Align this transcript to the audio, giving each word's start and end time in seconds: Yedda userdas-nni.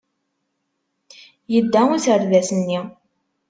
Yedda 1.53 1.81
userdas-nni. 1.93 2.79